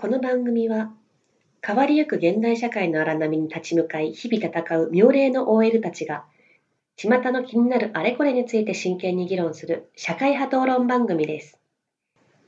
[0.00, 0.94] この番組は
[1.60, 6.24] 変わりゆく現代社会の荒波に立ち向かい日々戦う妙齢の OL たちが
[6.96, 11.58] 巷の気になるあれこれについて真剣に議論する社会派討論番組です。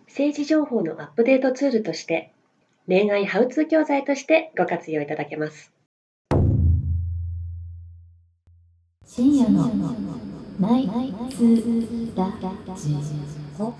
[0.06, 2.32] 政治情報のアップデートツールとして
[2.88, 5.74] 恋愛ハウツー教材としてご活用いただけます。
[9.04, 9.70] 深夜の
[10.58, 12.32] ナイツラ
[12.88, 12.96] ジ
[13.58, 13.74] オ。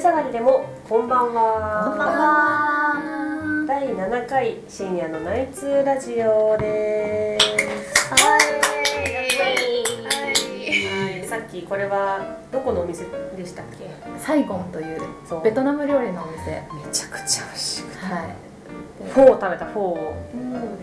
[0.00, 8.40] 下がりでもこんばんはこんばんは第7回深夜のナイツラジオですはい
[11.12, 13.04] はいさっきこれはどこのお店
[13.36, 18.36] でしたっけサイゴンというそうベトナム料理のお店めちゃくちゃ美味しくてはい
[19.12, 20.16] フォーを食べたフォーを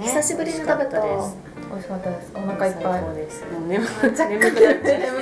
[0.04, 1.38] 久しぶりに食べたです
[1.70, 4.42] 美味しかったですお腹いっぱい最高ですもう眠く眠くなっちゃう眠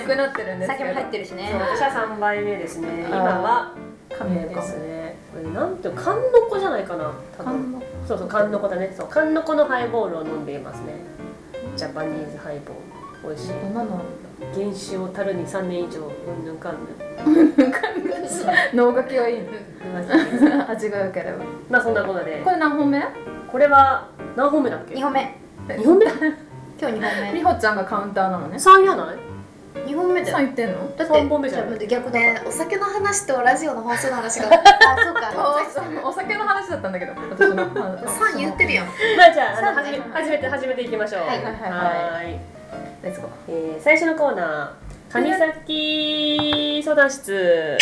[0.06, 3.85] くなってるんですけど酒も入ってるしねそう私は3杯目ですね今は
[4.18, 5.18] カメですね。
[5.34, 7.54] これなんていう神の河じゃないかな多分。
[7.54, 8.94] 神のそうそう神の河だね。
[8.98, 10.94] そう神の河のハイボールを飲んでいますね。
[11.76, 13.30] ジャパニーズハイボール。
[13.30, 13.54] 美味しい。
[13.54, 14.02] どんなの？
[14.54, 17.54] 原酒を樽に3年以上うんぬんかんぬん
[18.74, 19.40] 脳書きはいい
[20.68, 21.32] 味が良けれ
[21.70, 21.78] ば。
[21.80, 22.42] あそんなことで。
[22.44, 23.02] これ何本目？
[23.52, 24.96] これは何本目だっけ？
[24.96, 25.38] 二本目。
[25.68, 26.06] 2本目？
[26.78, 28.58] 今日二本美穂ちゃんがカウンターなのね。
[28.58, 29.18] 3やない？
[29.76, 30.96] 目二本目だ3よ言ってんの？
[30.96, 34.52] だ三本目じゃない待って逆だね、お酒の話とラジオの放送の話があ
[35.04, 35.34] そうか
[36.04, 38.86] お酒の話だったんだけど私の3言ってるやん。
[38.86, 38.92] ま
[39.30, 41.22] あじゃああね始め始めて始めていきましょう。
[41.22, 41.44] はい。
[41.44, 41.54] はい。
[41.54, 41.72] はいはい
[42.14, 42.40] はい。
[43.04, 47.78] レッツゴーえー最初のコーナー神崎相談室。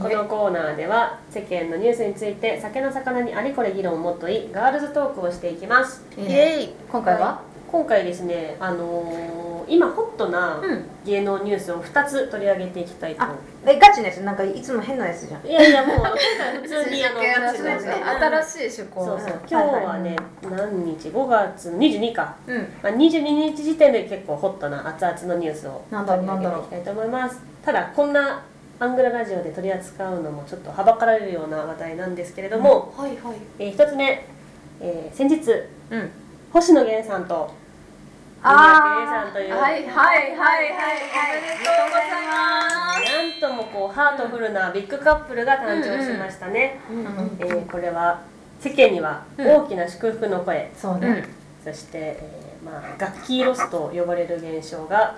[0.00, 6.04] このコーナーでは世間のニュースについて酒の魚にあれこれ議論をもっといガールズトークをしていきます。
[6.16, 6.62] いいね。
[6.62, 7.42] イ今回は？
[7.74, 10.84] 今回ですねあのー今ホットなうん。
[11.06, 13.22] 芸能ニュースを2つ取り上げていきたいと。
[13.22, 13.34] あ
[13.66, 14.18] えガチのやつ？
[14.18, 15.46] なんかいつも変なやつじゃん。
[15.46, 19.04] いやいやもう今回普通にあの新しい趣向。
[19.06, 19.28] そうそう。
[19.28, 19.48] うん。
[19.48, 19.54] 今日
[19.86, 22.58] はね、何日？5月22か、うん。
[22.82, 26.62] まあ、22日時点で結構ホットな熱々のニュースをなんだろうなんだろう。
[26.64, 27.40] 取り上げていきたいと思います。
[27.64, 28.44] ただこんな
[28.78, 33.36] アングララジオで取り扱うのもちょっとはばかられるような話題なんですけれども、はいはい。
[33.58, 34.26] えー一つ目、
[34.80, 35.50] えー先日
[35.90, 36.10] うん。
[36.52, 37.50] 星野源さんと
[38.44, 39.04] あー。
[39.04, 40.68] 三宅さんという、はいはいはいはい。
[41.38, 42.38] おめでとうございま
[43.00, 43.10] す。
[43.10, 47.06] なんともこうハートフルなビッグカップルが誕生しましたね、うん。
[47.40, 48.22] えーこれは
[48.60, 51.28] 世間には大きな祝福の声、そうね
[51.64, 55.16] そして、えーまあ、ガッキーロスと呼ばれる現象が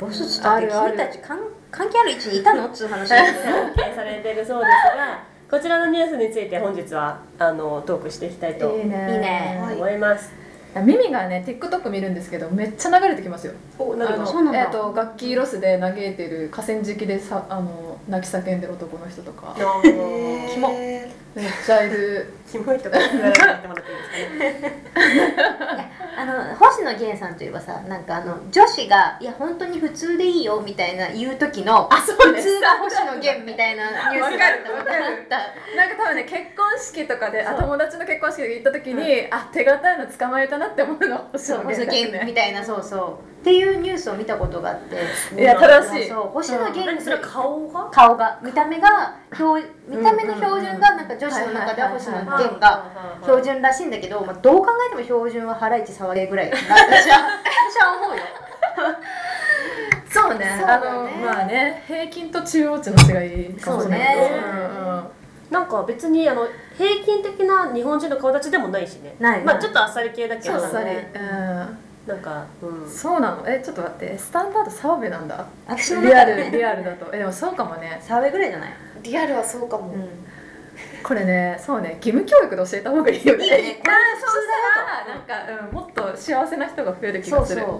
[0.00, 0.96] ロスつったってあるある。
[0.96, 1.38] 君たち関
[1.70, 2.66] 関係ある位置にいたの？
[2.66, 9.12] っつう話散見されているそうですがこちらのニュースについて本日はあのトークしていきたいといいね。
[9.12, 9.60] いいね。
[9.76, 10.32] 思います。
[10.80, 13.52] 耳がね TikTok 見るんですけどめっちゃ流れてきますよ。
[13.78, 19.54] おなる楽器ロスで嘆いてる河川敷でさあの泣き叫んでる男の人とか。
[19.54, 20.70] キモ。
[20.72, 22.32] えめっちゃいる。
[22.50, 25.92] キモいとか言われてもらってもらっていいですかね。
[26.14, 34.72] あの星野源さんといえばさなんかあの女子がいや本当に普通でいいよみたいな言う時のあそう普通が星野源みたいなニュースがあった。
[34.72, 35.26] わかる。
[35.76, 44.94] なんか多分ね結婚式とかであ友達の結婚式で行った時に、あ手堅いの捕まえたなって思うのは星野源みたいなそうそうっていうニュースを見たことがあって
[45.34, 46.08] いや正しい。
[46.08, 47.90] そう星野源何それ顔が？
[47.90, 48.38] 顔が。
[48.40, 56.76] 見た目が標見た目の標準がなんか女子の中では星野源が標準らしいんだけど、まあ、どう考えても標準はハライチ騒げぐらい私は。
[57.72, 58.22] 私は思うよ。
[60.08, 60.64] そうね。
[60.64, 64.30] あのねまあね平均と中央値の違いかもしれないけど。
[64.30, 64.40] そうね。
[64.78, 65.04] うんうん
[65.50, 66.46] なんか別にあの
[66.78, 69.14] 平均的な日本人の顔立ちでもないしね。
[69.18, 70.58] ないまあちょっとあっさり系だけど。
[70.58, 72.84] そうさり、ねうなんかうん。
[72.84, 72.88] ん、。
[72.88, 73.48] そうなの？
[73.48, 74.18] えちょっと待って。
[74.18, 75.46] スタンダード澤部なんだ。
[75.66, 77.10] 私のリアルリアルだと。
[77.14, 78.00] えでもそうかもね。
[78.02, 79.94] 澤部ぐらいじゃない、ーリアルはそうかも、
[81.02, 81.96] これねそうね。
[81.96, 83.44] 義務教育で教えた方がいいよね。
[83.44, 84.48] いいよね一旦そうし
[85.26, 87.60] たらなんか、うん、もっと幸せな人が増える気がする。
[87.62, 87.70] そう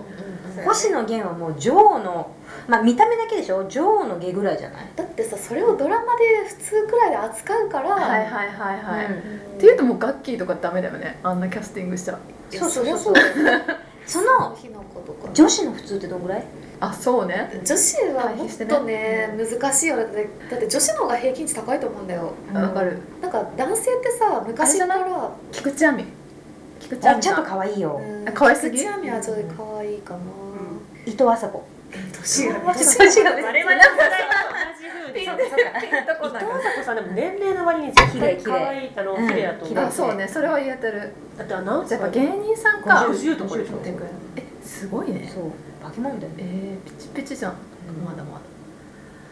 [0.55, 0.65] そう。
[0.65, 2.31] 星野源はもう女王の
[2.69, 3.67] まあ見た目だけでしょ？
[3.67, 4.89] 女王の下ぐらいじゃない？
[4.95, 9.57] だってさそれをドラマで普通くらいで扱うから、はいはいはいはい、うん。
[9.57, 11.19] っていうともうガッキーとかダメだよね。
[11.23, 12.19] あんなキャスティングしちゃ。
[12.51, 13.61] いやそうそうそうそりゃそうだよ
[14.07, 14.57] その
[15.33, 16.45] 女子の普通ってどんぐらい？
[16.81, 17.61] あそうね。
[17.65, 19.31] 女子はもっとね。
[19.39, 22.33] 難しいよだってだって女子の方が平均値高いと思うんだよ。
[22.53, 22.99] わかる。
[23.21, 26.05] なんか男性ってさ昔から菊池亜美。
[26.81, 28.01] 菊池亜美あちょっと可愛いよ。
[28.35, 28.79] 可愛すぎ？
[28.79, 30.21] 口亜美はちょっと可愛いかな、
[31.07, 32.61] 伊藤麻子年がね。
[32.75, 33.77] 年が我々
[35.13, 35.33] ピンと
[36.21, 39.29] こ伊ない藤里さんでも年齢の割に絶対可愛いあのうん。
[39.29, 39.69] 綺麗だと思う。
[39.69, 39.81] 綺麗。
[39.83, 41.13] あそうねそれは言えてる。
[41.37, 42.01] だってアナウンサー。
[42.01, 43.07] やっぱ芸人さんか。
[43.09, 43.81] 50とかでしょ。
[44.37, 45.31] えすごいね。
[45.33, 45.45] そう。
[45.83, 47.55] バケモンだよえねー、ピチピチじゃん、
[48.05, 48.41] まだま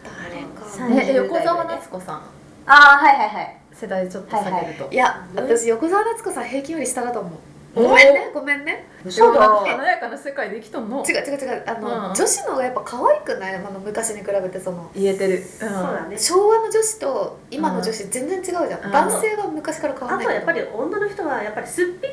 [0.03, 2.15] 誰かさだんえ横澤夏子さん。
[2.15, 2.23] あ
[2.65, 3.57] あはいはいはい。
[3.73, 7.33] 世代ちょっと下げると、いや私横澤夏子さん平均より下だと思う
[7.73, 8.31] ごめんね。
[8.33, 8.85] ごめんね。
[9.09, 11.03] そうだだ華やかな世界で生きとんの。
[11.07, 11.63] 違う違う違う。
[11.65, 12.13] あの、うん。
[12.13, 13.55] 女子の方がやっぱ可愛くない？
[13.55, 14.91] あの昔に比べてその。
[14.93, 16.17] 言えてる、うん、そうだね。
[16.17, 18.91] 昭和の女子と今の女子全然違うじゃん、うん。
[18.91, 20.27] 男性は昔から変わあとんない。
[20.27, 22.07] はやっぱり女の人はやっぱりすっぴんで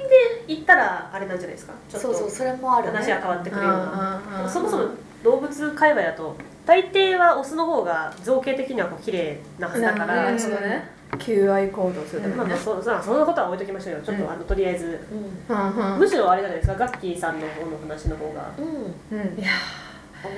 [0.46, 1.72] 行ったらあれなんじゃないですか？
[1.88, 2.08] ちょっと。
[2.12, 2.98] そうそうそれもあるね。
[2.98, 4.22] 話が変わってくるような。
[4.26, 4.84] うんうんうんそもそも
[5.24, 14.00] 動物界隈だと大抵はオスの方が造形的にはこう綺麗なはずだかなら、るほどね求愛行動するためまあ、まあそそそんなことは置いときましょうよ。
[14.02, 15.00] ちょっと、うんあのとりあえず。
[15.48, 15.92] うん。
[15.92, 16.74] うんむしろあれじゃないですか。
[16.74, 18.50] ガッキーさんの方の話の方が。
[18.58, 19.48] うん、うん、いや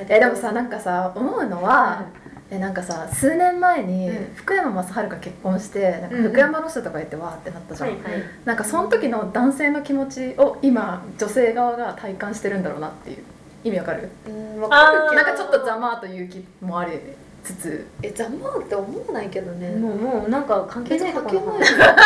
[0.09, 2.05] えでもさなんかさ思うのは、
[2.51, 4.35] えなんかさ数年前にうん。
[4.37, 8.23] 福山雅治が結婚してなんか福山ロスとか言ってわーってなったじゃん、はいはい。
[8.45, 13.19] なんかその時の男性の気持ちを今女性側が体感してるんだろうなっていう。
[13.63, 14.09] 意味わかる？
[14.27, 16.93] うんわかるなんかちょっとざまーという気もあり
[17.43, 17.87] つつ。
[18.03, 21.97] えざまって思わないけどね、もうもうなんか関係別ないところに関係ない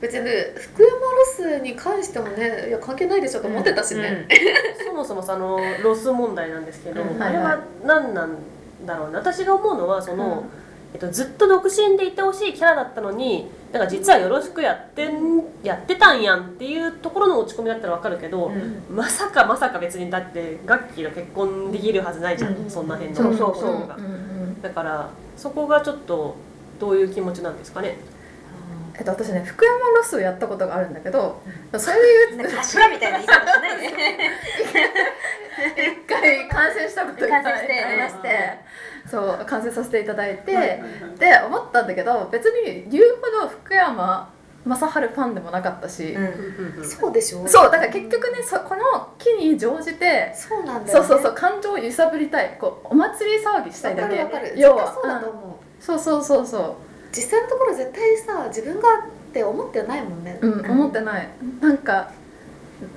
[0.00, 4.26] 別にね福山ロスに関してもねいや関係ないでしょと思ってたしね、
[4.84, 8.36] そもそもそのロス問題なんですけど、うんあれは何なん
[8.84, 9.16] だろうね。
[9.16, 10.62] 私が思うのはその、うん。
[10.94, 18.52] えっと、ずっと独身でいてほしいキャラだったのになんか実はよろしくやってんやってたんやんっていうところの落ち込みだったらわかるけど、
[18.90, 22.70] まさかまさか別にだってガッキーと結婚できるはずないじゃん、うん。
[22.70, 23.16] そんな辺の。
[23.16, 23.88] そうそう
[24.60, 26.36] だからそこがちょっと
[26.78, 27.96] どういう気持ちなんですかね？
[28.94, 31.40] えっと、私ね福山ロスをやったことがあるんだけど、
[31.78, 33.86] そういうなんか柱みたいな言い方しないで
[36.04, 37.50] 一回観戦したことがありま
[38.08, 38.28] して
[39.10, 41.18] そう観戦させていただいて、はいはいはい。
[41.18, 43.04] で思ったんだけど別に言う
[43.40, 44.30] ほど福山
[44.64, 46.24] 雅治ファンでもなかったし、うん
[46.78, 47.46] うんそうでしょ？
[47.48, 52.56] そうだから結局ねそこの機に乗じてそうなんだよ、ね、そうそうそう感情を揺さぶりたい。
[52.60, 54.16] こうお祭り騒ぎしたいだけ。
[54.56, 55.34] 要はそうだとう。
[55.34, 55.38] ん。
[55.38, 56.46] 思う、そうそうそう。
[56.46, 56.76] そ
[57.10, 61.28] 実際のところ絶対さ自分がって思ってないもんね、う、うん、思ってない。
[61.60, 62.10] なんか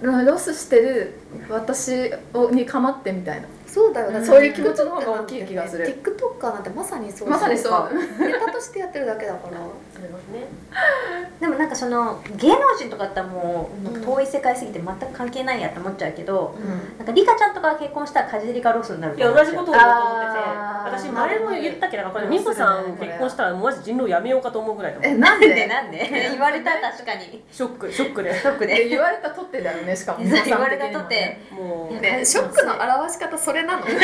[0.02, 1.14] ロスしてる
[1.50, 4.26] 私をに構ってみたいなそうだよね、うん。
[4.26, 5.86] そういう気持ちの方が大きい気がする。
[5.86, 7.30] TikToker なんてまさにそう。
[7.30, 7.90] まさにそう。
[8.22, 9.58] ネタとしてやってるだけだから。
[9.94, 10.48] それはね。
[11.42, 16.56] でもなんかその芸能人とかだったらもう遠い世界すぎて全く関係ないやって思っちゃうけど、
[16.98, 19.86] なんかリカちゃんとかが結婚したらカジリカロスになるいや同じことを思ってて。
[20.86, 25.08] 私前も言ったけどこれ美穂さん結婚したらマジ人狼やめようかと思うぐらいだもん。
[25.08, 25.54] えなんで？
[25.54, 26.08] でなんで？
[26.32, 27.44] 言われたら確かに。
[27.52, 27.92] ショック。
[27.92, 28.34] ショックで。
[28.34, 28.76] ショックで。
[28.76, 30.24] で言われたとってだよねしかも。
[30.24, 31.42] 言われたとって。
[31.52, 32.00] もう。
[32.00, 33.84] ねショックの表し方それなの？
[33.84, 33.98] 思っ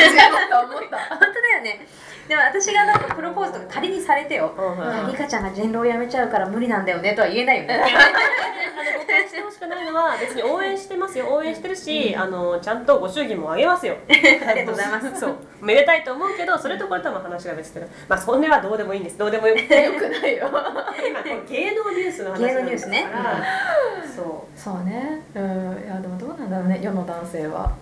[0.50, 0.98] た思った。
[0.98, 1.86] 本当だよね。
[2.28, 4.54] でも私がなんかプロポーズとか仮にされてよ。
[4.56, 5.10] うんはいうん。
[5.12, 7.74] リカちゃんが人狼やめちゃうから無理なんだよねとは言えないよね。
[7.82, 11.26] あの誤解してほしくないのは別に応援してますよ。
[11.32, 13.96] 応援してるし、あのちゃんとご祝儀もあげますよ。
[14.08, 15.20] ありがとうございます。
[15.20, 15.36] そう。
[15.60, 19.18] めでたいと思うけどそれとこれとは話が別でまあそれはどうでもいいんです。
[19.18, 19.82] どうでもよくて。
[19.84, 20.48] よくないよ。
[20.48, 23.08] 今これ芸能ニュースの話芸能ニュースね。
[23.12, 23.44] から
[24.14, 25.22] そそうね。
[25.34, 25.84] うん。
[25.84, 27.72] いやでもどうなんだろうね世の男性は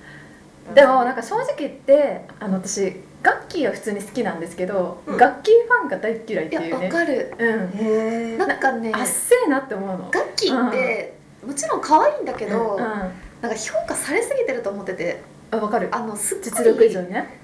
[0.75, 5.17] でもなんか正直言ってあの私ガッキーは普通に好きなんですけど、うん。
[5.17, 7.35] ガッキーファンが大嫌いっていやわかる。
[7.39, 7.71] うん。
[7.75, 10.11] へなんかねあっせえなって思うの。
[10.11, 11.15] ガッキーって、
[11.47, 12.79] もちろん可愛いんだけど、うん。
[12.79, 15.21] なんか評価されすぎてると思ってて。
[15.51, 15.89] あわかる。
[15.93, 16.51] あのすっごい。
[16.51, 17.41] 実力以上にね、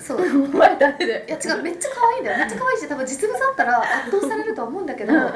[0.00, 0.48] そういう。
[0.48, 1.26] ん、 お前誰で？
[1.28, 2.38] や違うめっちゃ可愛いんだよ。
[2.38, 5.30] めっちゃ可愛いし多分実物あったら圧倒されるとは思うんだけど、うんうん。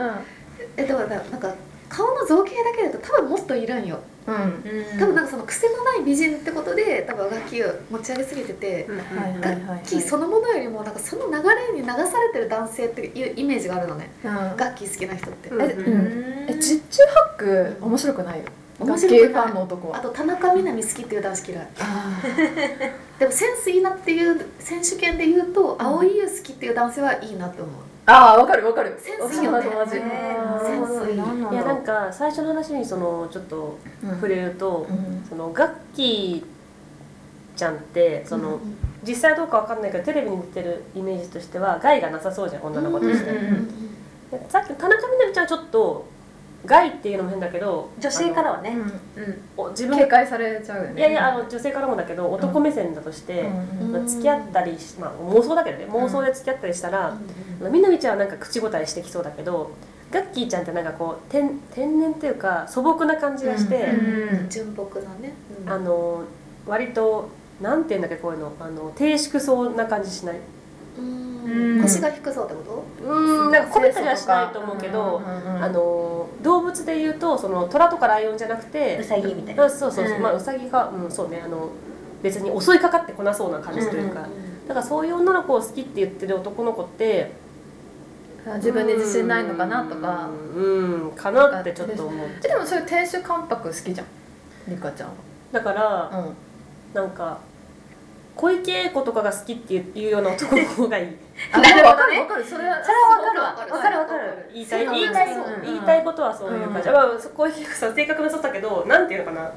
[0.76, 1.54] えでもなんか
[1.88, 4.00] 顔の造形だけだと多分もっといるんよ。
[4.26, 4.62] うん。
[4.64, 9.78] え多分なんかその癖のない美人ってことで多分ガッキーを持ち上げすぎてて、う、うんはいはいガはいはい。
[9.80, 11.32] ッキーそのものよりもなんかその流
[11.74, 14.10] れに流されてる男性っていうイメージがあるのね。
[14.24, 14.32] うん。
[14.56, 16.46] ガッキー好きな人って、うんえうん。
[16.48, 17.02] え十中
[17.38, 18.44] 八九面白くないよ
[18.78, 19.28] 面白くない。
[19.28, 21.68] ファンの男はあと田中みな実好きっていう男子嫌い。
[21.80, 22.20] あ
[23.18, 27.74] でもセンスいいなっていう選手権で言うと蒼井優好きっていう男性はいいなって思う。
[28.08, 28.94] あーわかるわかる。
[28.98, 29.58] センスいいよね。
[29.58, 31.16] 私も同じへーセンスいい。
[31.16, 35.24] なんなんいやだろうんなか最初の話にそのちょっとうん触れると、うん。
[35.28, 38.60] そのガッキーちゃんってその、
[39.02, 43.68] 実際はどうかわかんないけどテレビに出てるイメージとしては害がなさそうじゃん女の子として、うんうんうん。
[44.30, 46.04] でさっきの田中みな実ちゃんはちょっと
[46.66, 48.76] 害っていうのも変だけど女性からはね。
[49.16, 49.22] うん。
[49.22, 49.42] うん。
[49.56, 51.00] お自分警戒されちゃうよね。
[51.00, 53.92] いやいやあの女性からもだけど男目線だとして、うん。
[53.92, 57.16] まあ付き合ったりし、まあ、妄想だけどね妄想で付き合ったりしたら、
[57.70, 59.70] みなみちゃんはなんか口答えしてきそうだけど
[60.10, 64.38] ガッキーちゃんってなんかこう天天然っていうか素朴な感じがして、うん。
[64.40, 64.48] うん。
[64.48, 65.70] 純朴なね、うん。
[65.70, 66.24] あの
[66.66, 67.30] 割と
[67.60, 68.52] なんていうんだっけこういうの。
[68.60, 70.36] あの低粛そうな感じしない。
[70.98, 71.25] うんうん
[71.86, 73.06] 腰が低そうってこと？
[73.08, 79.64] うんなんか込めたりはしないと思うけど、うんうんうんあの動物で言うとその虎とかライオンじゃなくてうさぎみたいな。
[79.64, 81.70] あそうそうまあウサギがうんそうねあの
[82.22, 84.26] 別に襲いかかってこなそうな感じというか、
[84.68, 87.32] だからそういう女の子を好きって言ってる男の子って
[88.56, 90.28] 自分で自信ないのかなとか。
[90.54, 92.28] うんうんかなってちょっと思う。
[92.40, 94.06] でもそういう亭主関白好きじゃん
[94.68, 95.10] リカちゃん
[95.52, 96.32] だからは
[96.94, 97.38] なんか
[98.36, 101.16] 小池栄子とかが好きっていうような男の子がいい。
[101.52, 102.20] あなるほどねわかる。
[102.20, 102.44] わかる。
[102.44, 103.40] それはそれはわかる。
[103.40, 103.56] わわ。
[103.56, 103.98] かるわかる。
[103.98, 106.94] わかる言いたいそう言いたいそう言いたいことはそういう感じ、うん。
[106.94, 109.52] まあ小池栄子さん性格の人だけどなんていうのかな。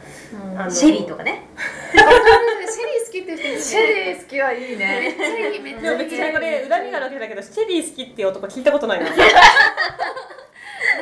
[0.61, 1.43] あのシェリーとかね。
[1.91, 5.15] シェリー好きっていう人シェリー好きはいいね。
[5.17, 9.09] シェリーめっちゃでも別にこれ恨みがあるわけだけどシェリー好きっていう男聞いたことないな。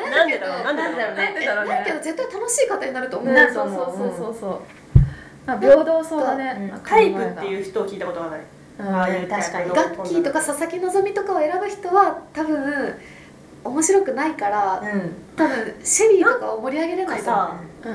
[0.09, 0.63] なんでだろう。
[0.63, 1.15] なんでだろう。
[1.15, 2.03] ねなんでだろうだけどね。
[2.03, 4.51] 絶対楽しい方になると思う、ねそうそうそうそうそう。
[4.51, 4.59] ま
[5.47, 6.69] あ平等そうだね。
[6.73, 6.79] うん。
[6.81, 8.41] タイプっていう人を聞いたことがない。
[8.77, 9.69] 確かに。
[9.71, 12.95] ガッキーとか佐々木希とかを選ぶ人は多分
[13.63, 15.11] 面白くないからうん。
[15.35, 17.93] 多分シェリーとかを盛り上げれないさうん。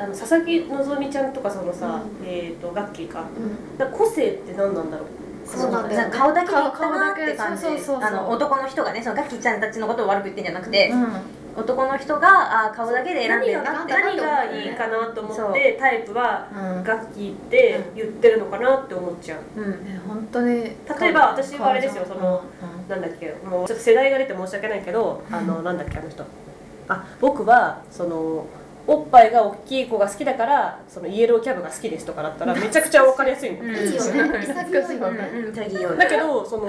[0.00, 2.26] あの佐々木希ちゃんとかそのさ、うん。
[2.26, 3.20] えっ、とガッキーか。
[3.20, 3.28] か
[3.78, 5.08] ら個性って何なんだろう？
[5.46, 5.96] そうなんだよね。
[5.96, 7.62] なんか顔だけったなって感じ。
[7.62, 11.12] そうそうあの男の人がねそのガッキーちゃんたちのことを悪く言ってんじゃなくて、うん
[11.56, 16.84] 男の人があ顔だけで選んでるなって何がいいかなと思ってタイプはうん。
[16.84, 19.60] ガッキーって言ってるのかなって思っちゃう。
[19.60, 19.84] うん。
[19.84, 20.54] ね本当に
[21.00, 22.88] 例えば私はあれですよそのうん。
[22.88, 26.24] なんだっけもうちょっと世代が出て申し訳ないけどあのなんだっけあの人。
[26.88, 28.46] あ僕はその
[28.86, 33.58] おっぱいが大きい子が好きだからそのイエローキャブが好きですとかだったらめちゃくちゃ分かりやすいん。
[35.96, 36.68] だけどその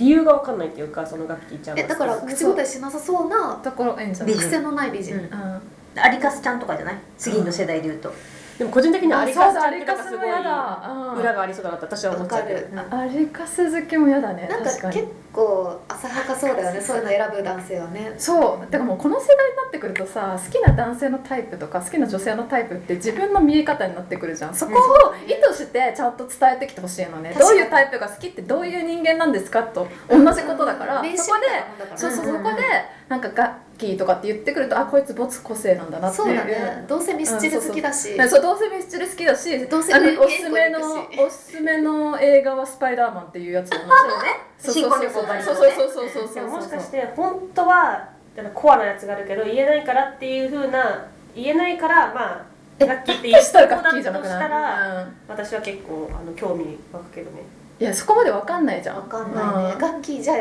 [0.00, 1.84] 理由が分かんないっていうかそのガッキーちゃんは。
[1.84, 5.20] えだから口答えしなさそうなところ癖のない美人、うん。
[5.20, 6.00] うん。
[6.00, 6.98] アリカスちゃんとかじゃない？
[7.18, 8.12] 次の世代で言うと、
[8.58, 12.76] でも個人的にはアリカスちゃんってなんかすごい裏がありそうだなって私は思っちゃうけど。
[12.76, 13.02] わかる。
[13.02, 14.94] アリカス好きも嫌だねなんか確かに。
[14.94, 16.96] 結構浅はかそうだよねそう。
[16.98, 18.14] いうの選ぶ男性はね。
[18.18, 18.60] そう。
[18.60, 24.54] だからもうこの世代になってくるとさ好きな男性のタイプとか好きな女性のタイプって自分の見え方になってくるじゃん。
[24.54, 27.34] そこを意図してちゃんと伝えてきてほしいのね。
[27.38, 31.02] どういうタイプが好きってどういう人間なんですかと同じことだから。
[31.02, 32.44] 名刺そこでそうそううんうんうん。
[32.44, 32.62] そこで
[33.10, 36.26] なんかガッキーとかって言ってくるとあこいつ没個性なんだなっていう。
[36.28, 36.84] そうだね。
[36.88, 40.78] どうせミスチル好きだし、ねそうどうせミスチル好きだしどうせあのねおすすめの
[41.26, 43.84] おすすめの映画はスパイダーマンっていうやつなの。
[44.58, 44.82] そうね。
[44.82, 46.34] 新婚旅行バリそうとかねそうそうそうそうそう。
[46.36, 48.08] でももしかして本当は
[48.54, 52.46] コアなやつがあるけど言えないからっていう風な言えないからまあ
[52.78, 55.16] えガッキーって言うしたら子だとガッキーじゃなくしたらない、うん。
[55.26, 57.42] 私は結構あの興味湧くけどね
[57.80, 58.96] いやそこまでわかんないじゃん。
[58.96, 59.78] わかんないね、うん。
[59.78, 60.38] ガッキーじゃわ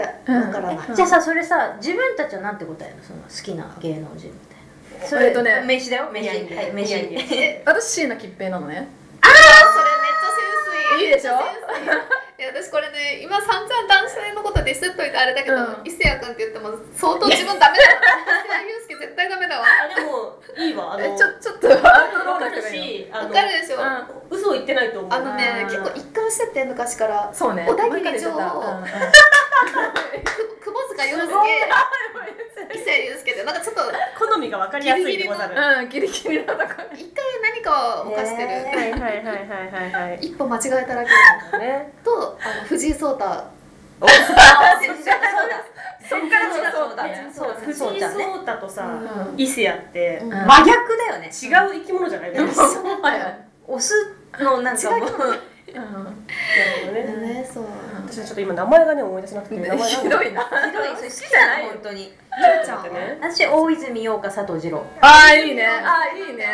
[0.52, 0.96] からない、うん。
[0.96, 3.04] じゃあさそれさ自分たちはなんて答えるの？
[3.04, 4.56] その好きな芸能人みた
[4.98, 5.08] いな。
[5.08, 6.10] そえっとね名刺だよ。
[6.12, 6.30] 名刺。
[6.54, 8.90] はい名刺私椎名桔平なのね。
[9.22, 11.08] あそれめっちゃセンスいい。
[11.08, 12.29] いいでしょ？
[12.40, 15.84] いや私これね今散々男性のことディスっといてあれだけど、うん。
[15.84, 18.00] 伊勢谷君って言っても相当自分ダメだわ。
[18.40, 19.66] 伊勢谷友介絶対ダメだわ。
[19.68, 24.38] あでもいいわあのえちょちょっとアウトローわかるな人がいいしあのわかるでしょ、うん。
[24.38, 25.12] 嘘を言ってないと思う。
[25.12, 25.68] あのねうん。
[25.68, 27.26] 結構一貫してって昔から。
[27.28, 27.66] のそうね。
[27.68, 28.50] 小田切前から言ってた。
[28.50, 28.84] 城うんうん。
[30.64, 31.36] く窪塚洋介
[32.72, 33.82] 伊勢谷友介ってなんかちょっと
[34.18, 35.56] 好みが分かりやすいでござる。
[35.56, 38.78] うんギリギリのとこ一回何かを犯してる、へー。
[38.78, 40.20] はいはいはいはいはいはい。
[40.22, 41.94] 一歩間違えただけね。
[42.04, 43.26] とあの藤井聡太。
[43.26, 43.52] あ
[44.00, 44.96] そう
[45.50, 45.64] だ
[46.10, 47.32] そっからそうだそうだね。
[47.34, 49.40] そうだ藤井聡太とさうん。
[49.40, 50.30] 伊勢谷ってうん。
[50.30, 51.28] 真逆だよね。
[51.28, 51.32] 違う
[51.74, 53.94] 生き物じゃないでもはいはいオス
[54.40, 56.94] のなんかもううん。
[56.94, 57.04] ね。
[57.34, 57.64] ねそう
[58.10, 60.44] 私はちょっと今名前がね思い出せなくて名前なんだひどいな。
[60.44, 60.96] ひどい。
[60.96, 62.06] それ好きじゃない本当に。
[62.06, 63.18] ちょっと待ってね。
[63.22, 65.66] 私大泉洋か佐藤二郎あーいいね。
[65.68, 66.46] あーいいね。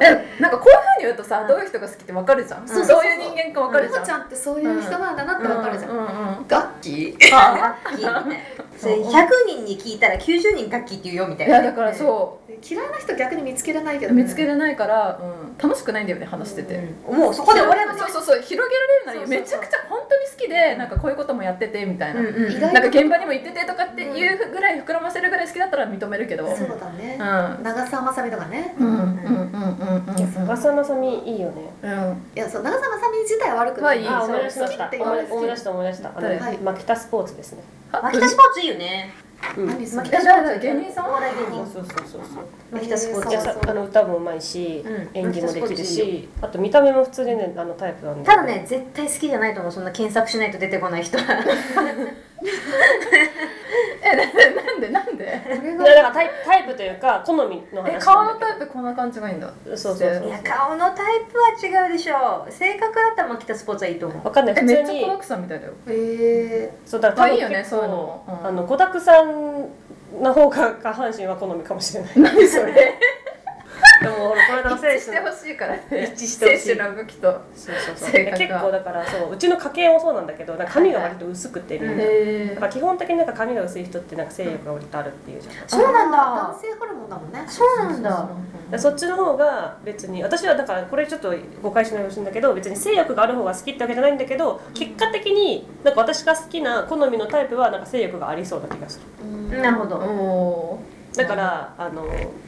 [0.00, 2.68] えなんかこういうふうに言うとさどういう人が好きってわかるじゃん。
[2.68, 4.04] そういう人間かわかるじゃん。
[4.04, 5.98] ちゃんってそういう人なんだなってわかるじゃん、うん。
[5.98, 6.06] うんう
[6.40, 7.36] んガッキー。
[7.36, 8.38] あガッキー
[8.78, 11.60] それ100人に聞いたら90人ガッキーって言うよみたいな。
[11.60, 14.22] いやだからそ嫌いな人逆に見つけれないけうどね。
[14.22, 16.76] 見つけれないから、うん、楽しくないんだよね話してて、
[17.08, 19.40] うんもうそこで終わればねそうそうそう広げられるのにそうそうそう。
[19.40, 27.62] めちゃくちゃ本当に好きでなんかこういうこともやっててみたいな、うんうん意外なんか現場にも行っててとかっていうぐらい膨らませるぐらい好きだったら認めるけど、うん、そうだね、うん。
[27.62, 29.08] 長澤まさみとかね、うんうんうんうん。
[29.08, 30.16] うん
[30.46, 31.70] 長澤まさみいいよね。
[31.82, 31.90] うん。
[32.34, 33.98] いやそう長澤まさみ自体は悪くない。
[33.98, 34.90] はいいあそう思い出しました。
[35.30, 36.08] 思い出した思い出した。
[36.08, 39.12] あ誰のマキタスポーツですね牧田スポーツいいよね。
[39.56, 39.66] うん。
[39.66, 40.08] 何それ。
[40.08, 41.66] え誰誰芸人さんお笑い芸人。
[41.66, 42.44] そうそうそうそう。
[42.72, 43.70] 牧田スポーツ。
[43.70, 45.10] あの歌もうまいし、うん。
[45.14, 48.24] 演技もできるしあと見た目も普通にねあのタイプなんで。
[48.24, 51.24] ただね絶対好きじゃないと思うそんな検索しないと出てこない人は
[54.02, 55.24] えななんでなんで？
[55.24, 59.50] れだからタイプタイプというか好みの話え顔のタイプこんな感じがいいんだ？
[59.70, 62.52] そうそうそういや顔のタイプは違うでしょう。
[62.52, 64.24] 性格だったらマキタスポーツはいいと思う。
[64.24, 64.54] わかんない。
[64.58, 65.72] えめっ普通にちゃ子だくさんみたいだよ。
[65.88, 68.22] えそうだからあいいよねそういうの。
[68.40, 68.46] うん。
[68.46, 69.68] あの子だくさん
[70.22, 72.12] の方が下半身は好みかもしれない。
[72.16, 72.94] 何それ？
[74.48, 75.82] でもほらこの間の一選手致してほしいからね。
[76.14, 76.58] 一致してほしい。
[76.58, 77.32] 選手の武器と。
[77.54, 78.10] そうそうそう。
[78.10, 78.38] 性格が。
[78.38, 81.96] 結構だからそううちの家系もそうなんだけどなんか髪が割と薄くてみん
[82.60, 86.18] な、基本的になんか髪が薄い人ってなんか性欲が割とあるっていうじゃん、そうなんだ。
[86.18, 87.44] 男性ホルモンだもんね。
[87.48, 88.28] そうなんだ。
[88.78, 99.58] そっちの方が別に私はだからこれちょっと誤解しないでほしいんだけど別に性欲がある方が好きってわけじゃないんだけど結果的になんか私が好きな好みのタイプはなんか性欲がありそうな気がする。
[99.58, 99.96] なるほど。
[99.96, 100.80] お
[101.22, 102.06] だからあの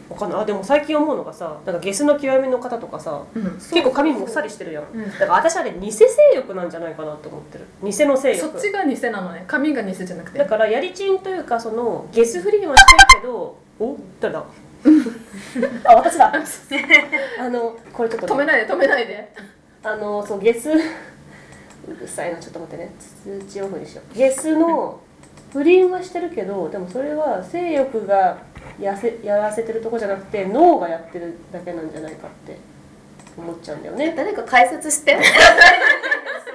[0.08, 3.52] わかんないあでも最近思うのがさなんかゲスの極みの方とかさーうん。
[3.54, 4.84] 結構髪もっさりしてるやん。
[4.92, 5.04] うん。
[5.10, 7.66] だから私あれ偽性欲なんじゃないかなと思ってる。
[7.82, 8.40] 偽の性欲。
[8.40, 9.44] そっちが偽なのね。
[9.46, 10.38] 髪が偽じゃなくて。
[10.38, 13.96] だからやりちんというかそのゲス不倫はしてるけどお？
[14.20, 14.44] 誰だ？
[15.84, 16.32] あ私だ。
[17.38, 19.32] あ のこれちょっとね、止めないで止めないで。
[19.82, 20.74] あのそうゲスう
[21.98, 22.92] るさいなちょっと待ってね。
[23.24, 24.16] 通知オフにしよう。
[24.16, 25.00] ゲスの
[25.52, 28.38] 不倫はしてるけどでもそれは性欲が
[28.80, 32.58] やせやらせてるとこじゃなくて脳がやってるだけなんじゃないかって
[33.36, 34.14] 思っちゃうんだよね。
[34.16, 35.18] 誰か解説して。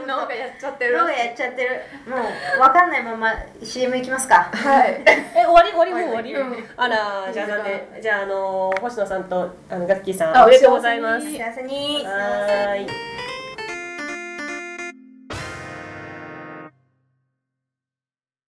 [0.08, 1.82] 脳がやっちゃってロがやっちゃってる。
[2.08, 3.34] もう分かんないまま
[3.64, 4.52] CM いきますか。
[4.54, 5.02] はい。
[5.36, 5.72] え終わり？
[5.72, 5.92] 終わり？
[5.94, 6.66] もう終わり、うん。
[6.78, 11.26] あらじゃあなんでじゃああの星野さんとあのガッキーさんあおめでとうございます。
[11.28, 12.88] お幸せにはーい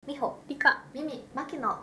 [0.07, 1.79] 美穂理科耳牧野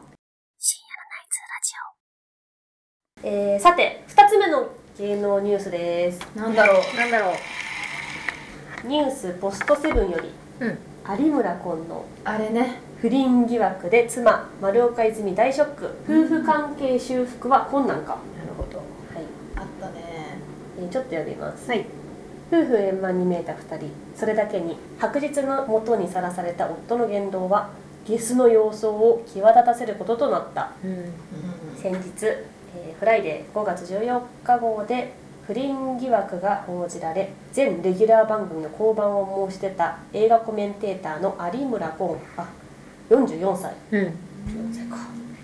[3.24, 6.20] えー、さて2つ目の芸能ニュースです。
[6.36, 6.82] なんだろう。
[6.98, 8.88] なんだろう。
[8.88, 10.30] ニュースポストセブンより
[10.60, 10.78] うん。
[11.26, 12.82] 有村昆のあれね。
[13.00, 15.96] 不倫疑惑で妻丸岡泉大ショック。
[16.04, 18.80] 夫婦関係修復は困難か、なるほど。
[18.80, 18.88] はい。
[19.56, 20.38] あったね。
[20.80, 21.86] えーちょっと読みます、はい。
[22.52, 23.92] 夫婦円満に見えた2人。
[24.16, 27.70] それだけに白日のもとにさらされた夫の言動は
[28.06, 30.72] ゲスの様相を際立たせることとなった
[31.84, 35.12] 先日、えーフライデー5月14日号で
[35.46, 42.48] 不倫疑惑が報じられ全レギュラー番組の降板を申し出た映画コメンテーターの有村昆あ
[43.10, 43.74] 44歳。
[43.92, 44.00] うん。
[44.02, 44.96] 44歳か。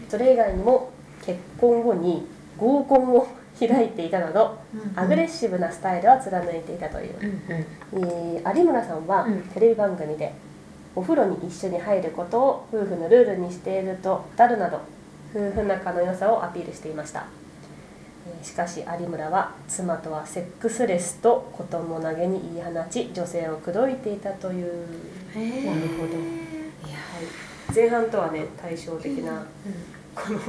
[0.07, 0.89] それ以外にも
[1.25, 2.25] 結婚後に
[2.57, 3.27] 合コンを
[3.59, 4.57] 開いていたなど、
[4.95, 7.15] アグレッシブなスタイルは貫いていたという、
[7.51, 9.41] えー有村さんはうん。
[9.53, 10.33] テレビ番組で
[10.95, 14.79] お風呂に一緒に入ることを夫婦のルールにしていると語るなど
[15.33, 24.71] 夫婦仲の良さをアピールしていました、えーしかし有村は妻とはセックスレスとことも投げに言い放ち女性を口説いていたという。
[25.35, 26.13] なるほど。
[27.75, 29.45] 前半とはね対照的な
[30.15, 30.39] この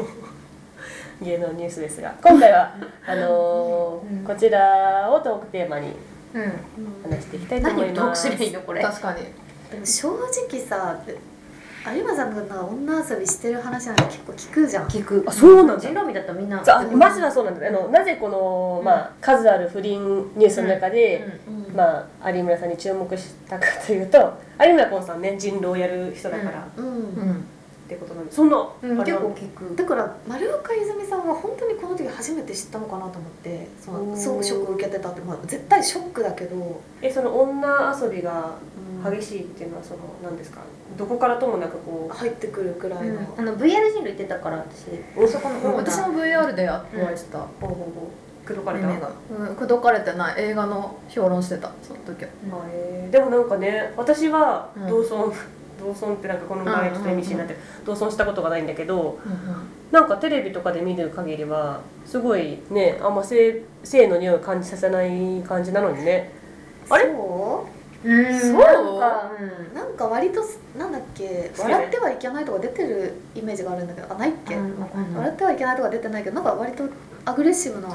[1.23, 2.15] 芸能ニュースですが。
[2.23, 2.75] 今回は
[3.07, 5.93] あのーこちらをトークテーマに
[6.35, 7.11] うん。
[7.11, 8.83] 話していきたいと思何をトークいますすればいいのこれ。
[8.83, 9.21] 確かに。
[9.71, 11.03] でも正直さ
[11.97, 14.89] 有馬さんが女遊びしてる話なんて結構聞くじゃん。
[14.89, 15.25] 聞く。
[15.27, 15.79] あそうなんだ。
[15.79, 21.75] 人狼味だったらみんなあまずはそうなんだあのなぜこの、まあ、数ある不倫ニュースの中で、うん。
[21.75, 26.87] まあ、有村さんに注目したかというと有村昆さんね人狼をやる人だから、うん。
[26.87, 27.45] うん
[27.91, 29.77] ってことなんでそんな、うんあれは結構聞く。
[29.77, 33.67] だから丸岡泉さんは本当にこの時初めて知ったのかなと思って。
[33.81, 38.55] そのすごくショックを受けてたって、まあ、絶対ショックだけど、えその女遊びが
[39.05, 39.17] うん。
[39.19, 40.61] 激しいっていうのはその何ですか？
[40.97, 45.33] どこからともなくこう入ってくるくらいの、あの VR 人類行ってたから私。
[45.33, 47.39] そこの方私も VR でやお会いした。
[47.39, 48.47] ほうほうほう。
[48.47, 49.57] 口説かれた、うん。
[49.57, 50.43] 口説かれてない。
[50.43, 52.31] 映画の評論してたその時は。
[52.53, 53.11] あえー。
[53.11, 54.87] でもなんかね私はうん
[55.81, 59.33] 同村、ってなんかこの場合ちょっと意味深になってる同村したことがないんだけどうん
[59.91, 66.31] なんかテレビとかで見る限りはすごいねあんま性性の匂いを感じさせない感じなのにね。
[66.89, 67.07] あれ？
[67.07, 67.67] そ
[68.05, 68.13] う？
[68.13, 68.41] ん。
[68.41, 68.53] そう？
[68.53, 69.33] なんか
[69.73, 70.43] うなんか割と
[70.79, 74.75] なんだっけ笑ってはいけないとか出てるイメージがあるんだけどあないっけ、うん
[75.17, 76.85] 笑ってはいけないとか出てないけどなんか割と
[77.25, 77.89] アグレッシブな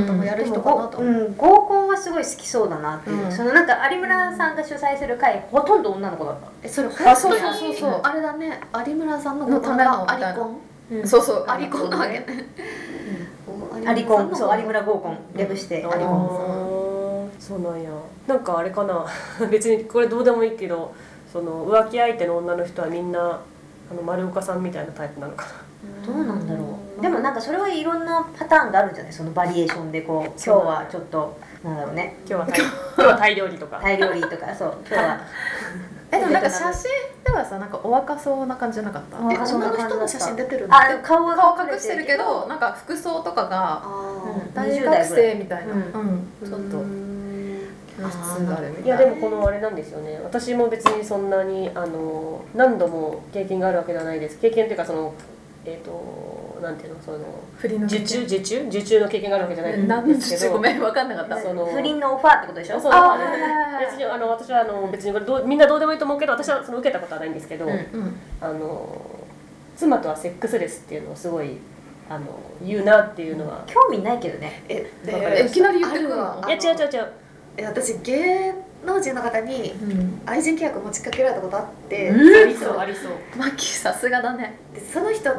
[0.00, 3.32] こともやる人かなとう思う、ん、合コンはすごい好きそうだなっていう、うん。
[3.32, 8.00] そのなんか有村さんが主催する会ほとんど女の子だったえそれあ本当そうそうそうにそう。
[8.02, 8.60] あれだね。
[8.86, 10.58] 有村さんののためのアリコン？
[10.92, 11.08] うん。
[11.08, 11.44] そうそう。
[11.48, 12.26] アリコンなわけね。
[13.86, 14.34] アリコン？
[14.36, 16.08] そう有村合コン略して有あ村さん。
[16.08, 17.90] ーそうなんや。
[18.26, 19.04] なんかあれかな。
[19.50, 20.94] 別にこれどうでもいいけど
[21.32, 23.40] その浮気相手の女の人はみんな
[23.90, 25.50] あの丸岡さんみたいなタイプなのかな
[26.06, 27.02] どうなんだろう。
[27.02, 29.12] でもなんかそれはいろんなパターンがあるんじゃない？
[29.12, 32.16] そのバリエーションでこう今日はちょっとなんだろうね。
[32.28, 33.78] 今日はタイ今日はタイ 料理とか。
[33.82, 34.54] タイ料理とか。
[34.54, 35.20] そう今日は。
[36.12, 36.90] えでもなんか写真
[37.24, 39.18] ではさなんかお若そうな感じじゃなかった？
[39.18, 40.74] お若そう女の人の写真出てるの？
[40.76, 45.80] あ顔は顔隠してるけどなんか服装とかがあうん大学生みたいな、うん。
[45.80, 46.28] うん。
[46.42, 46.78] ーちょっと。
[46.78, 47.14] うん。
[47.96, 48.86] 露出があるみたいな。
[48.86, 50.20] いやでもこのあれなんですよね。
[50.22, 54.38] 私も別にそんなにあの何度も経験があるわけではないです。
[54.38, 55.12] 経験っていうかその
[55.66, 57.18] えっ、となんていうのその
[57.56, 58.66] 振りの受注受注？
[58.68, 60.52] 受注の経験があるわけじゃないんですけど。
[60.52, 61.40] ごめん分かんなかった。
[61.40, 62.80] その不倫のオファーってことでしょ？
[62.80, 63.80] そうあー。
[63.80, 68.16] 別にあの私はあの別にこれどうみんなどうでもいいと思うけど私はその受けたことはないんですけど、うんうん。
[68.40, 69.26] あの
[69.76, 71.56] 妻とはセックスレスっていうのをすごい
[72.10, 72.26] あの
[72.62, 74.62] 言うなっていうのは、興味ないけどね。
[74.68, 76.44] えわかりまえいきなり言ってくるの？
[76.46, 77.12] いや違う違う違う。
[77.56, 80.20] え私芸能人の方にうん。
[80.26, 82.42] 愛人契約持ちかけられたことあって、うん。
[82.42, 83.12] ありそうありそう。
[83.38, 84.58] マキさすがだね。
[84.74, 85.30] でその人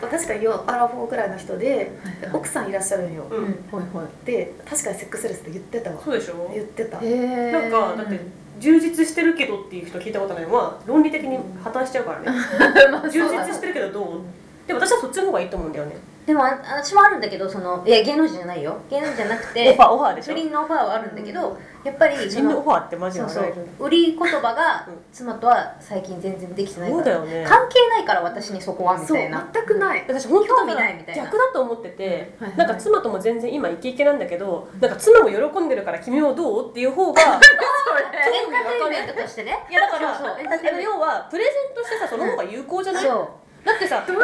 [0.00, 1.90] 確かよアラフォーぐらいの人で
[2.20, 3.64] で奥さんいらっしゃるんよ、うん。
[3.70, 4.06] ほいほい。
[4.24, 6.00] で確かにセックスレスって言ってたわ。
[6.04, 6.50] そうでしょ？
[6.54, 6.98] 言ってた。
[7.02, 8.20] へなんかだって
[8.60, 12.20] 充実してるけどっていう人聞いたことないのは論理的に破綻しちゃうから
[13.02, 13.10] ね。
[13.10, 14.20] 充実してるけどどう？
[14.66, 15.96] でも私はそっちの方がいいと思うんだよね
[16.28, 18.76] でもあ私もあるんだけどそのいや芸能人じゃないよ。
[18.90, 20.34] 芸能人じゃなくオてファーオファーでしょ？
[20.34, 24.98] 不倫のオファーはあるんだけどやっぱり不そのオファーってマジでそうそう売り言葉がうん。
[25.10, 27.04] 妻とは最近全然できてないから。
[27.04, 27.46] そうだよね。
[27.48, 29.48] 関係ないから私にそこはみたいな。
[29.54, 30.04] 全くない。
[30.06, 31.24] 私本当興味ないみたいな。
[31.24, 39.64] 逆だと思ってて、はいはいなんか妻とも全然今イケイケなんだけどなんか妻も喜んでるから君もどうっていう方が エンターテインメントとしてね。
[39.70, 40.82] いやだからそうそう。
[40.82, 44.18] 要はプレゼントしてさその方が有効じゃない、トそだってさ奥さ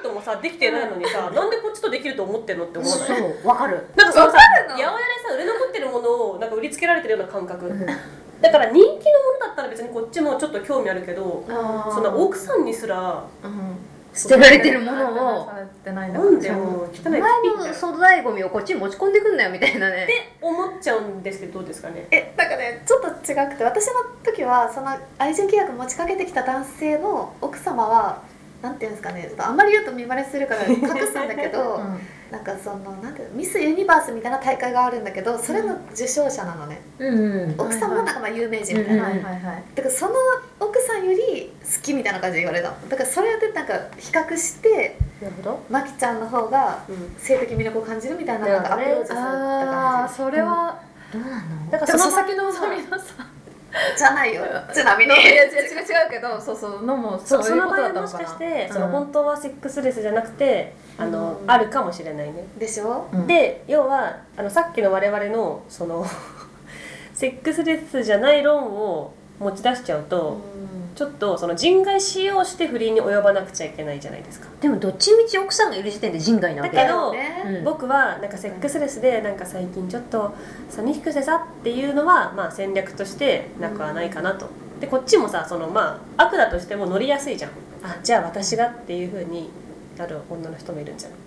[0.00, 3.86] んともさできてないのにさなんでこっちとできると思ってんのってう思わないそうわかる。
[3.96, 4.92] なんかそのさ八百屋で
[5.28, 7.86] さ売れ残ってるものをなんか売りつけられてるような感覚、ん。
[8.40, 8.98] だから人気のも
[9.40, 11.44] のだったら別にこっちもちょっと興味あるけど
[11.92, 12.02] そん。
[12.02, 13.76] な奥さんにすらうん。
[14.14, 15.46] 捨てられてるものを。
[15.84, 20.04] ないんでもう汚い前の粗大ゴミをこっちに持ち込んでくんなよみたいなね。
[20.04, 22.08] って思っちゃうんですけどどうですかね。
[22.10, 23.92] えなんかねちょっと違くて私の
[24.24, 28.22] 時はその愛人契約持ちかけてきた男性の奥様は
[28.62, 32.00] なんていうんですかねあんまり言うと見バレするから 隠すんだけど、うん。
[32.30, 39.62] なんかそのなんてミスユニバースみたいな大会があるんだけどそれの受賞者なのね、うん奥さんもなんかまあ有名人みたいな、うんはいはいはい。
[39.74, 40.14] だからその
[40.60, 42.88] 奥さんより好きみたいな感じで言われたの。
[42.88, 50.80] だからそれでなんか比較してなるほど、マキちゃんの方がうん、性的魅力を感じるみたいななんかアプローチされたああ感それは
[51.12, 51.70] どうなの？
[51.70, 53.04] だからそのでも佐々木希のさ
[53.94, 54.42] じじゃないよ。
[54.72, 55.12] ちなみに。
[55.12, 58.22] いや違う違う違うけどそうそうのもそそういうの場合ことだったのかな。
[58.22, 58.74] もしかして、うん。
[58.74, 61.50] その本当はセックスレスじゃなくてあの、うん。
[61.50, 63.08] あるかもしれないね、でしょ？
[63.12, 63.26] うん。
[63.26, 66.06] で要はあのさっきの我々のその
[67.12, 70.40] セックスレスじゃない論を持ち出しちゃうと、
[70.98, 77.44] ちょっとその人外使用して不倫に及ばなくちゃいけないじゃないですか、でもどっちみち奥さんがいる時点で人外なわけだけどね。
[77.46, 77.64] うん。
[77.64, 80.34] 僕はなんかセックスレスでなんか最近ちょっと
[80.68, 84.48] 寂しくてさっていうのはまあ戦略としてなくはないかなと。
[84.80, 87.52] でこっちもさそのまあ悪だとしても乗りやすいじゃん。
[87.84, 89.50] あじゃあ私がっていうふうに
[89.96, 91.18] なる女の人もいるんじゃない？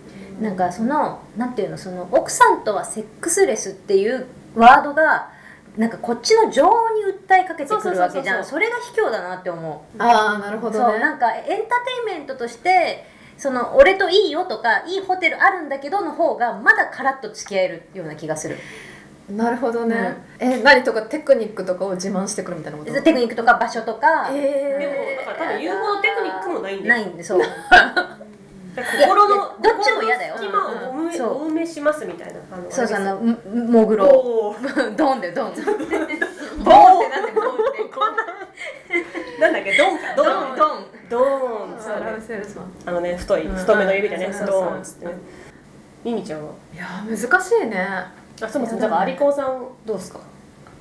[0.43, 5.31] なんかそのなんていうのその奥さんとはセックスレスっていうワードが
[5.77, 6.90] なんかこっちの情に
[7.31, 8.43] 訴えかけてくるわけじゃん。
[8.43, 10.01] そそれが卑怯だなって思う。
[10.01, 10.85] ああなるほどね。
[10.85, 13.05] そうなんかエンターテインメントとして
[13.37, 18.57] その俺といいよとかいいホテルあるんだけどの方がまだカラッと付き合えるような気がする。
[19.29, 22.91] なるほどね、え何とかテクニックとかを自慢してくるみたいなこと？
[23.01, 26.89] テクニックとか場所とか、でもえだから多分言うほどテクニックもないんだよ。
[26.89, 27.41] ないんでそう。
[28.75, 30.35] 心のどっちも嫌だよ。
[30.37, 31.29] 心の隙間をお埋めそう。
[31.29, 33.35] お埋めしますみたいなあのそうそうああのも
[33.81, 34.55] もぐろ。
[34.97, 35.53] ドンでドン
[36.57, 37.83] ドンってなんでドンって。
[37.93, 38.25] こんな
[39.39, 39.77] なんだっけ？
[39.77, 39.97] ドン。
[40.15, 40.55] ドン。
[40.57, 40.85] ドン。
[41.09, 41.19] ド
[41.65, 42.71] ン、そうねラブセルスマン。
[42.85, 44.79] あのね太い太めの指でねドン。
[44.79, 45.13] っつってね
[46.03, 48.13] ミミちゃんはいや難しいねあ
[48.49, 49.33] そもそもだからアリコン。
[49.33, 50.19] さんどうですか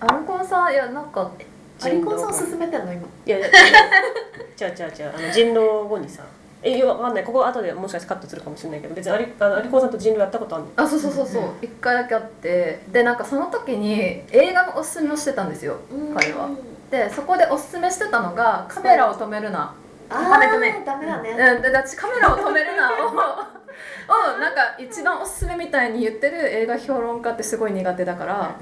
[0.00, 0.46] アルコン。
[0.46, 1.30] さんいやなんか
[1.82, 2.18] アリコン。
[2.18, 3.54] さん勧めてんの今いやいや違う
[4.66, 6.22] 違う違うあの人狼後にさ
[6.62, 7.24] えいやわかんない。
[7.24, 11.42] ここ後でもしかしてカットするかもしれないけど別にアリあのアリコンさんと人狼やったことあるのあそうそうそうそう。
[11.62, 15.78] 一回だけあってでなんかその時に映画のおすすめをしてたんですよ
[16.14, 16.50] 彼は。
[16.90, 19.74] でそこでおすすめしてたのが「カメラを止めるな」
[20.10, 23.59] あーダメダメダメだね、うん、で私カメラを止めるなを
[24.10, 28.58] をなんか一番おすすめみたいに言ってる映画評論家ってすごい苦手だから。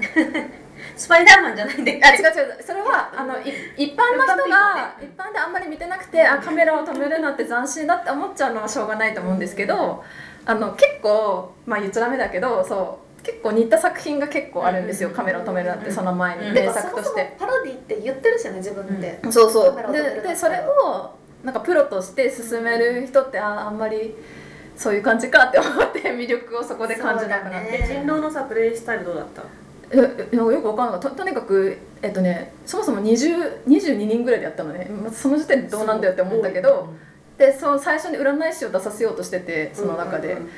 [0.95, 1.99] スパイダーマンじゃないんだよ。
[2.03, 10.03] あ違う違うそれはあのい一般の人が一般であんまり見てなくてあカメラを止めるなんて斬新だって思っちゃうのはしょうがないと思うんですけど
[10.45, 16.53] あの結構まあ言っちゃダメだけどそう結構似た作品が結構あるんですよ、カメラを止めるなんてその前に。
[16.53, 17.35] 名作として。
[17.37, 21.11] パロディって言ってるしね自分で、そうそカメラを止めるででそれを
[21.43, 24.15] なんかプロとして進める人ってああんまり
[24.79, 27.79] そういう感じかって思って魅力をそこで感じなくなって、ね。
[27.83, 29.43] え人狼のさプレイスタイルどうだった？
[29.91, 36.87] ええよくわかんないととにかくえっとねそもそも20 22人ぐらいでやったのね、まあ、その時点でどうなんだよって思ったけど。
[37.37, 40.49] でその最初に占い師を出させようとしててその中で、うんうんうん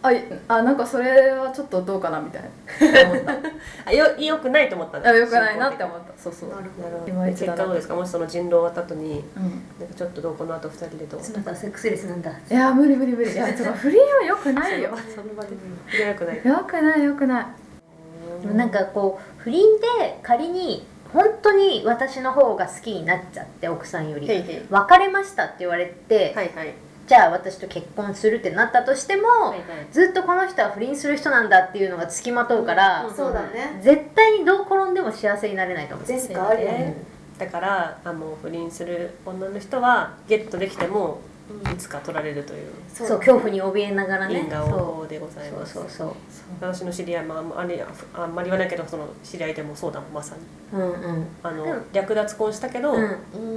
[0.00, 2.48] あいあなんかそれはちょっとどうかなみたいな。
[3.10, 3.34] 思った
[3.84, 6.22] あよよくないと思ったんよくないなって思った。
[6.22, 7.94] そうそう、なるなるほど結果どうですか？
[7.96, 9.42] もしその人狼終わった後にうん、
[9.80, 11.20] なんかちょっとどうこの後二人でどう？
[11.32, 12.30] なんかセックスレスなんだ。
[12.30, 13.32] いや無理無理無理。
[13.32, 14.90] いやちょっと不倫はよくないよ。
[15.12, 15.50] その場で
[15.90, 17.46] でよくないよくないよくない。
[18.42, 19.64] でもなんかこう不倫
[19.98, 24.30] で仮に本当に私の方が好きになっちゃって奥さんより。
[24.30, 24.62] へいへい。
[24.70, 26.74] 別れましたって言われて、はいはい
[27.08, 29.60] じゃあ私と結婚するってなったとしても、はいはい。
[29.90, 33.14] ずっとこの人は不倫する人なんだっていうのがつきまとうから、うん。
[33.14, 33.80] そうだね。
[33.82, 36.96] 絶対にどう転んでも幸せになれないと思う前科ありだね。
[37.38, 41.20] だからあの不倫する女の人はゲットできても
[41.72, 44.40] いつか取られるというそう恐怖に怯えながらね。
[44.40, 44.56] 因果
[45.08, 45.72] でございそうます。
[45.74, 46.12] そうそう
[46.60, 47.84] 私の知り合いもあんまあれ
[48.14, 50.78] あんまり言わないけどその知り合いでもそうだもんまさに。
[50.78, 51.26] うんうん。
[51.42, 53.02] あの、うん略奪婚したけど、うん。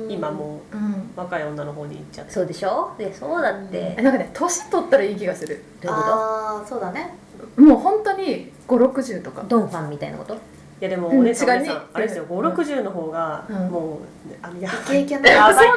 [0.06, 0.92] うん今もうん。
[0.94, 2.32] う若い女の方に行っちゃって。
[2.32, 2.92] そうでしょ？
[2.98, 3.96] でそうだって。
[3.98, 5.64] えなんかね年取ったらいい気がする。
[5.82, 7.14] どういうこああそうだね。
[7.58, 9.42] もう本当に560とか。
[9.42, 10.38] とドンファンみたいなこと？
[10.82, 11.64] いやでもうんお姉さんう。
[11.64, 12.40] んあれですようん。
[12.40, 13.56] 560の方がうん。
[13.70, 15.24] もうあのやばイケイケそう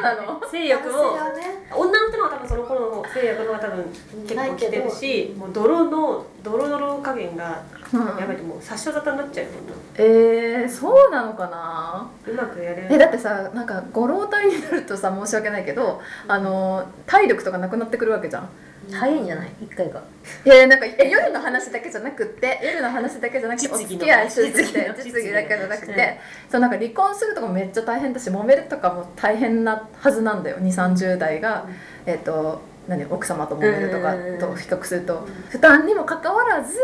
[0.01, 0.41] なの。
[0.49, 1.67] 性欲を男性はね。
[1.75, 3.85] 女の人の方が多分その頃の性欲の方が多分
[4.27, 7.61] 結構来てるしもう泥のドロドロ加減が
[7.93, 8.05] うん。
[8.17, 8.61] やばいともう。
[8.63, 9.51] 殺傷沙汰になっちゃうよ
[9.97, 12.09] えー、そうなのかな。
[12.27, 18.49] うまくやれえだってさなんかご老体になるとさ申し訳ないけどあの体力とかなくなってくるわけじゃん
[18.91, 19.49] 早いんじゃない？
[19.61, 20.01] 一回が。
[20.45, 26.19] いやいやなんかえ夜の話だけじゃなくって夜の話だけじゃなくてお付き合いしてて実技だけじゃなく実技て
[26.49, 30.57] そうなんか離婚するとかもめっちゃ大変だし揉めるとかも大変なはずなんだよ。
[30.57, 31.67] 2 3 0代が、
[32.05, 33.05] えっ、と何？
[33.05, 35.27] 奥様と揉めるとかと比較すると。
[35.49, 36.77] 負担にもかかわらず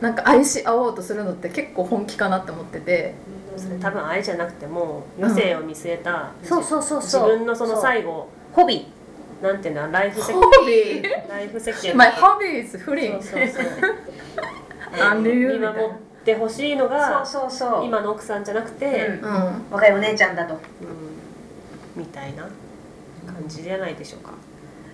[0.00, 3.14] なんか愛し合おうとするのって結構本気かなって思ってて。
[3.56, 7.38] それ多分愛じゃなくても余生を見据えた、そうそうそう自そう。
[7.38, 8.86] 分のその最後ホビ
[9.42, 9.90] なんていうの？
[9.92, 13.66] ライフ設ホビーライフ設計 My hobby is 不倫そうそうそう。
[15.02, 15.88] あんで言う見守っ
[16.24, 17.84] てほしいのーがそうそうそう。
[17.84, 19.34] 今の奥さんじゃなくて、うん。
[19.34, 19.64] うん。
[19.70, 20.54] 若いお姉ちゃんだと。
[20.54, 20.60] うん。
[21.96, 22.42] みたいな
[23.26, 24.32] 感じじゃないでしょうか。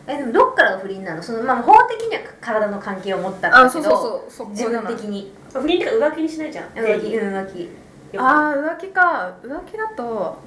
[0.07, 1.22] えでもどっからが不倫なの？
[1.22, 4.31] その、まあ、法的には体の関係を持ったんだけどあそうそうそう。
[4.31, 5.33] そこ自分的に。
[5.52, 6.64] 不倫ってか浮気にしないじゃん。
[6.70, 7.70] 浮気うん浮気。
[8.16, 9.33] あー浮気か。
[9.42, 10.38] 浮気だと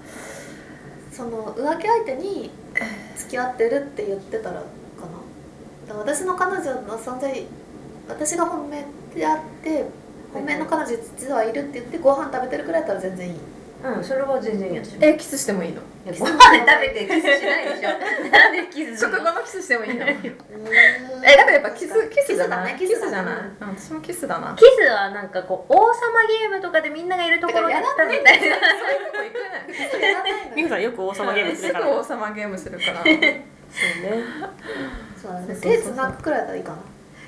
[1.16, 2.50] その浮気相手に
[3.16, 4.62] 付き合ってるって言ってたらか
[5.88, 5.96] な。
[5.96, 7.46] 私の彼女の存在
[8.10, 8.84] 私が本命
[9.16, 9.86] であって
[10.34, 13.36] 本命の彼女実はいるって言ってご飯食べてるくらいだったら全然いい。
[13.94, 15.82] うんそれは全然いいやつえキスしてもいいの？
[16.06, 18.30] ご飯食べてキスしないでしょ。
[18.30, 19.18] なんでキスするの？
[19.18, 20.06] 食後のキスしてもいいの？
[20.06, 20.18] え
[21.24, 22.76] えだからやっぱキスキスじゃない？
[22.78, 23.36] キスキスじゃない？
[23.36, 24.56] うん私もキスだな。
[24.58, 25.94] キスはなんかこう王様
[26.28, 28.42] ゲームとかでみんながいるところで来たみたいな。
[28.42, 30.54] そういうとこ行くね。
[30.56, 31.86] 美穂さんよく王様ゲームするから。
[31.86, 33.04] すぐ王様ゲームするから。
[33.04, 33.44] そうね。
[35.22, 36.78] そうだね手つなぐくらいだったらいいかな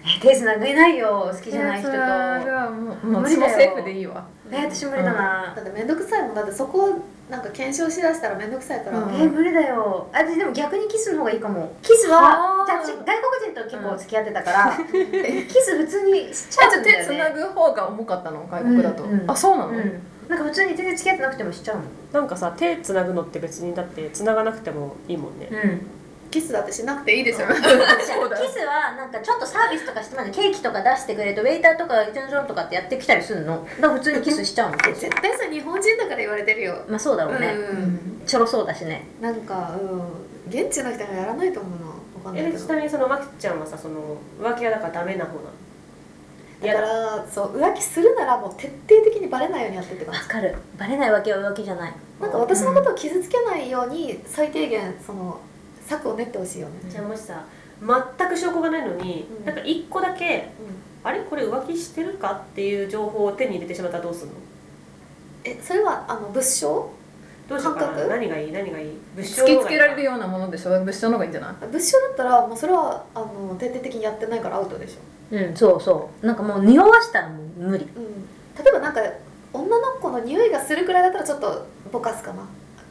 [0.07, 1.91] え手繋げないよ好きじゃない人と。
[1.91, 3.51] それはもうもう無理だよ。
[3.51, 4.25] 私もセーフでいいわ。
[4.51, 5.53] え私無理だな。
[5.55, 6.35] だって面倒くさいもん。
[6.35, 10.07] だってそこをなんか検証しだしたら面倒くさいから、うんえ無理だよ。
[10.13, 11.73] あ私でも逆にキスの方がいいかも。
[11.81, 18.47] キスは外国人と結構付き合ってたから、 キス普通にしちゃうんだよ手つなねぐ方が重かったの？
[18.49, 19.19] 外国だと、うん。
[19.19, 20.01] うんあそうなの、うん。
[20.29, 21.85] なんか普通に全然付き合ってなくてもしちゃうもん。
[22.13, 25.49] なんかさ手つなぐのって別にだってつながなくてもいいもんね。
[25.51, 25.87] うん
[26.29, 27.53] キスだってしなくていいでしょ そ
[28.25, 33.65] うだキスはなんかちょっとサービスとかしてまでケーキとか出してくれとウェイターとかイテンションとかってやってきたりするの？
[33.79, 34.77] だから普通にキスしちゃうの？
[34.93, 36.75] 絶対それ日本人だから言われてるよ。
[36.87, 38.21] まあそうだろうね、うん。
[38.25, 39.05] ちょろそうだしね。
[39.21, 40.11] なんかうん。
[40.49, 41.87] 現地の人がやらないと思うな。
[41.87, 41.93] わ
[42.25, 42.65] かんないえけど。
[42.65, 45.51] ちなみにそのまきちゃんはさその浮気はだからダメな方なの？
[46.59, 50.55] だからそう浮気するならもう徹底的にバレないようにやってって感じわかる。
[50.77, 51.93] バレないわけは浮気じゃない。
[52.19, 55.39] なんか私のことを傷つけないように最低限その
[55.87, 57.45] 策を練ってほしいよね、じゃあもしさ
[57.79, 59.45] 全く証拠がないのに、うん。
[59.45, 60.49] なんか一個だけ
[61.03, 61.21] あれ？
[61.21, 64.33] これ浮気してるかっていう情報を手に入れてしまったらどうするの？
[65.43, 66.91] えそれはあの物証？
[67.47, 67.87] どうしようかな？
[67.87, 68.09] 感覚？
[68.09, 68.51] 何がいい？
[68.51, 68.97] 何がいい？
[69.15, 70.71] 物証突きつけられるよようなものでしょ？
[70.71, 71.55] 物証の方がいいんじゃない？
[71.71, 76.25] 物証だったらもうそれはあの徹底的にやってないからアウトでしょ、うんそうそう。
[76.25, 77.85] なんかもう匂わしたらもう無理。
[77.85, 79.01] うん、例えばなんか
[79.53, 82.43] 女の子の匂いがするくらいだったらちょっとぼかすかな。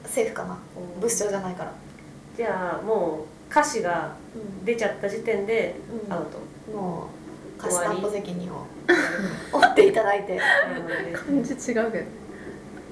[0.07, 0.57] セーフかな。
[1.01, 1.73] 物証じゃないから、
[2.37, 4.15] じゃあもう歌詞が
[4.65, 6.13] 出ちゃった時点でうん。
[6.13, 6.39] アウト、
[6.77, 7.09] も
[7.59, 8.67] う貸し担保責任を
[9.53, 10.37] 負っていただいて。
[10.37, 10.43] な
[10.75, 11.13] るほどね。
[11.13, 12.05] 感じ違うけど。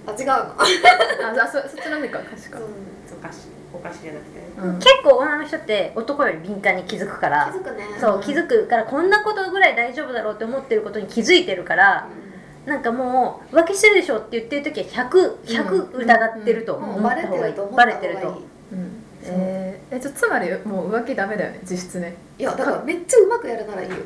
[0.07, 0.33] あ違うの？
[0.33, 0.57] あ
[1.45, 2.69] あそそっちのみか歌詞か、そう。
[3.19, 3.49] 歌詞。
[3.75, 4.45] お菓子じゃなくてね。
[4.57, 7.53] うん、結構女の人って男より敏感に気づくから。
[7.53, 7.85] 気づくね。
[8.01, 12.09] そう気づくからこんなことぐらい大丈夫だろうって思ってることに気づいてるから
[12.67, 17.53] なんかもう浮気してるでしょって言ってる時は100100疑ってると思もうバレった方がいい。
[17.55, 18.13] てると思ったバ方がいい。
[18.13, 18.39] レてると。
[18.39, 18.54] うん
[19.95, 22.17] えじゃあつまりもう浮気ダメだよね実質ね。
[22.39, 23.97] いやだからめっちゃうまくやるならいいよ。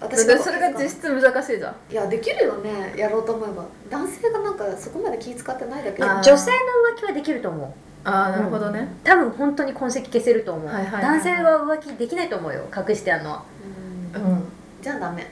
[0.00, 1.92] 私それそれが実質難しいじゃん。
[1.92, 3.64] いやできるよねやろうと思えば。
[3.88, 7.68] 男性がなんかそこまで気使ってないだけ女性の浮気はできると思う。
[8.08, 11.02] ああなるほどね、多分本当に痕跡消せると思う、はいはいはいはい。
[11.02, 13.42] 男性は浮気できないと思うよ隠してあるのは。
[14.14, 14.22] うん。
[14.22, 14.44] うん、
[14.80, 15.26] じゃあダメ。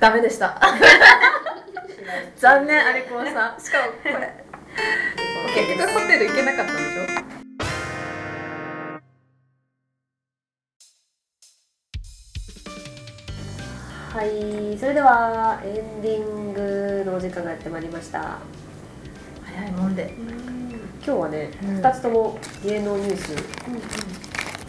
[0.00, 0.60] ダメでした。
[2.36, 3.60] 残念アリコンさん。
[3.60, 4.32] しかもこれ。
[5.54, 7.05] 結局ホテル行けなかったんでしょ？
[14.16, 18.38] はいそれではエンディングのお時間がやってまいりました。
[19.44, 20.14] 早いもんで。
[21.04, 21.80] 今日はね、うん。
[21.82, 23.34] 2つとも芸能ニュース。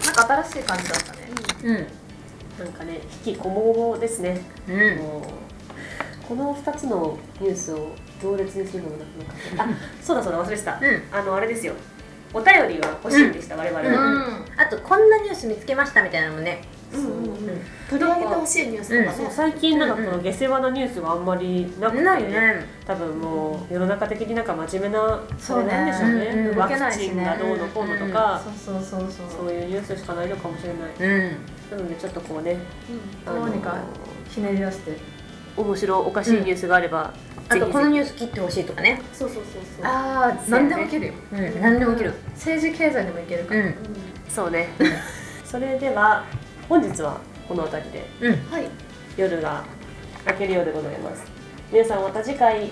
[0.05, 1.19] なんか新しい感じだったね。
[1.63, 2.65] うん。
[2.65, 4.99] なんかね引きこもごもですね、うん。
[6.27, 9.05] この2つのニュースを同列にするのもな
[9.55, 11.03] かなかあそうだそうだ忘れてた、うん。
[11.09, 11.73] あのあれですよ。
[12.33, 13.95] お便りは欲しいんでした、我々うん。
[13.95, 16.76] は、あとこんなニュース見つけましたみたいなのもねうんうんうんうん
[17.89, 19.25] 取り上げてほしいニュースとかね。
[19.25, 22.65] そう最近なんかこの下世話なニュースがあんまりなくて、ないね。
[22.85, 26.25] 多分もう世の中的になんか真面目なそれなんでしょうね。
[26.25, 29.45] うんうんワクチンがどうのこうのとか、そうそうそうそう。
[29.45, 31.11] そういうニュースしかないのかもしれない。
[31.11, 31.31] う
[31.75, 31.77] ん。
[31.77, 32.57] なのでちょっとこうね
[33.25, 33.77] どうにか
[34.29, 35.17] ひねり出して。
[35.57, 37.11] 面白おかしいニュースがあれば、
[37.49, 39.01] あとこのニューース切ってほしいとかね。
[39.11, 39.85] そうそうそうそう。
[39.85, 41.13] ああ何でもいけるよ。
[41.31, 41.61] うん。
[41.61, 42.13] 何でも切る。
[42.35, 43.63] 政治経済でもいけるから、
[44.29, 44.67] そうね。
[45.43, 46.25] それでは
[46.69, 48.51] 本日はこの辺りでうん。
[48.51, 48.67] はい
[49.17, 49.63] 夜が
[50.27, 51.23] 明けるようでございます。
[51.71, 52.69] 皆さんまた次回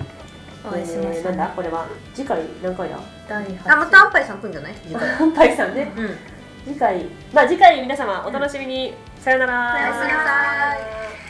[0.64, 1.48] お会いしましょうえーなんだ？
[1.56, 1.88] これは？
[2.14, 3.00] 次回何回だ？
[3.28, 4.76] 第8あまたアンパイさん来るんじゃない？
[4.76, 5.10] 次回。
[5.10, 5.92] ハンパイさんね。
[5.96, 6.18] うん。
[6.66, 7.06] 次回。
[7.34, 9.74] まあ次回皆様お楽しみに、さよなら。
[9.74, 11.25] おやすみなさい